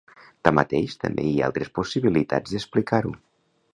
[0.47, 3.13] Tanmateix també hi ha altres possibilitats d'explicar-ho.